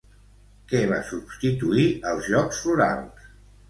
[0.71, 3.35] Què va substituir als Jocs Florals?